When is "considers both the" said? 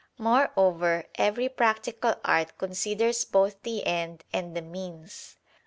2.57-3.85